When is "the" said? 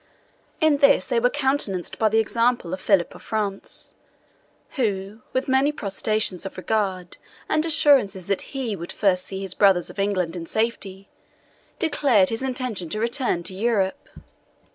2.09-2.17